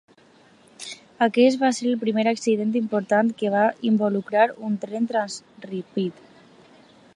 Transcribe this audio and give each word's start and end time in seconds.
Aquest 1.25 1.59
va 1.63 1.69
ser 1.79 1.85
el 1.89 1.99
primer 2.05 2.23
accident 2.31 2.73
important 2.81 3.31
que 3.43 3.53
va 3.57 3.67
involucrar 3.93 4.49
un 4.69 4.79
tren 4.87 5.09
Transrapid. 5.15 6.25